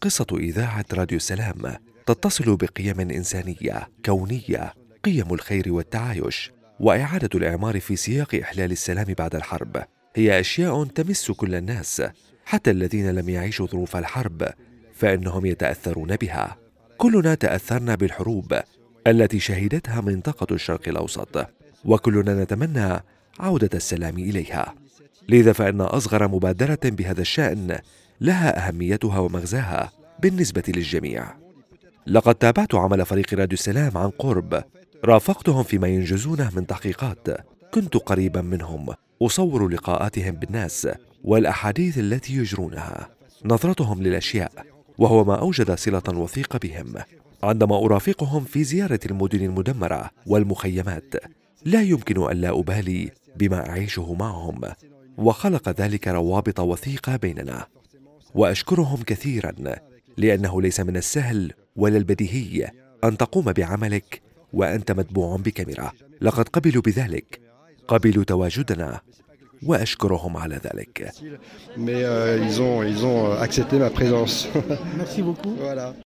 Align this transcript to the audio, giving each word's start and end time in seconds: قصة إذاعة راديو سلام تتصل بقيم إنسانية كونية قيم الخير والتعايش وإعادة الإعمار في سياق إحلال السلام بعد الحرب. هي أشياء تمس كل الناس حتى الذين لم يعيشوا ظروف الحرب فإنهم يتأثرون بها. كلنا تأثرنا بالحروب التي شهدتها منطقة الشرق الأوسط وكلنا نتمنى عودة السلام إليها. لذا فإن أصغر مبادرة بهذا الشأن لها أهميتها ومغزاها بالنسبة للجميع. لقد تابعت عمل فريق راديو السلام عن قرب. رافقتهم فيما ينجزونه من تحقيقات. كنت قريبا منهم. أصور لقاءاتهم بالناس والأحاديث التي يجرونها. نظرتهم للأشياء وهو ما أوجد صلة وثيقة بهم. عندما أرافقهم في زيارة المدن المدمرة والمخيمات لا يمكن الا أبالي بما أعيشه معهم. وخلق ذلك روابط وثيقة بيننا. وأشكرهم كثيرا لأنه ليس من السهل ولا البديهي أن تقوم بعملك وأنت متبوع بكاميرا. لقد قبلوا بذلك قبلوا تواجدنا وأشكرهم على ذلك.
قصة 0.00 0.26
إذاعة 0.32 0.84
راديو 0.92 1.18
سلام 1.18 1.76
تتصل 2.06 2.56
بقيم 2.56 3.00
إنسانية 3.00 3.88
كونية 4.04 4.74
قيم 5.04 5.34
الخير 5.34 5.72
والتعايش 5.72 6.52
وإعادة 6.80 7.28
الإعمار 7.34 7.80
في 7.80 7.96
سياق 7.96 8.34
إحلال 8.34 8.72
السلام 8.72 9.14
بعد 9.18 9.34
الحرب. 9.34 9.82
هي 10.14 10.40
أشياء 10.40 10.84
تمس 10.84 11.30
كل 11.30 11.54
الناس 11.54 12.02
حتى 12.44 12.70
الذين 12.70 13.10
لم 13.10 13.28
يعيشوا 13.28 13.66
ظروف 13.66 13.96
الحرب 13.96 14.48
فإنهم 14.94 15.46
يتأثرون 15.46 16.16
بها. 16.16 16.56
كلنا 16.96 17.34
تأثرنا 17.34 17.94
بالحروب 17.94 18.60
التي 19.06 19.40
شهدتها 19.40 20.00
منطقة 20.00 20.54
الشرق 20.54 20.88
الأوسط 20.88 21.46
وكلنا 21.84 22.42
نتمنى 22.42 23.00
عودة 23.40 23.70
السلام 23.74 24.18
إليها. 24.18 24.74
لذا 25.28 25.52
فإن 25.52 25.80
أصغر 25.80 26.28
مبادرة 26.28 26.78
بهذا 26.84 27.20
الشأن 27.20 27.78
لها 28.20 28.68
أهميتها 28.68 29.18
ومغزاها 29.18 29.92
بالنسبة 30.22 30.62
للجميع. 30.68 31.26
لقد 32.06 32.34
تابعت 32.34 32.74
عمل 32.74 33.06
فريق 33.06 33.34
راديو 33.34 33.54
السلام 33.54 33.98
عن 33.98 34.10
قرب. 34.10 34.64
رافقتهم 35.04 35.62
فيما 35.62 35.88
ينجزونه 35.88 36.50
من 36.56 36.66
تحقيقات. 36.66 37.28
كنت 37.74 37.96
قريبا 37.96 38.40
منهم. 38.40 38.86
أصور 39.22 39.68
لقاءاتهم 39.68 40.30
بالناس 40.30 40.88
والأحاديث 41.24 41.98
التي 41.98 42.36
يجرونها. 42.36 43.08
نظرتهم 43.44 44.02
للأشياء 44.02 44.52
وهو 44.98 45.24
ما 45.24 45.34
أوجد 45.34 45.74
صلة 45.74 46.02
وثيقة 46.08 46.58
بهم. 46.58 46.94
عندما 47.42 47.76
أرافقهم 47.76 48.44
في 48.44 48.64
زيارة 48.64 49.00
المدن 49.06 49.44
المدمرة 49.44 50.10
والمخيمات 50.26 51.14
لا 51.64 51.82
يمكن 51.82 52.22
الا 52.22 52.60
أبالي 52.60 53.10
بما 53.36 53.68
أعيشه 53.68 54.14
معهم. 54.14 54.60
وخلق 55.18 55.68
ذلك 55.68 56.08
روابط 56.08 56.60
وثيقة 56.60 57.16
بيننا. 57.16 57.66
وأشكرهم 58.34 59.02
كثيرا 59.02 59.52
لأنه 60.16 60.62
ليس 60.62 60.80
من 60.80 60.96
السهل 60.96 61.52
ولا 61.76 61.96
البديهي 61.96 62.70
أن 63.04 63.16
تقوم 63.16 63.52
بعملك 63.52 64.22
وأنت 64.52 64.92
متبوع 64.92 65.36
بكاميرا. 65.36 65.92
لقد 66.20 66.48
قبلوا 66.48 66.82
بذلك 66.82 67.40
قبلوا 67.88 68.24
تواجدنا 68.24 69.00
وأشكرهم 69.62 70.36
على 70.36 70.60
ذلك. 70.64 71.12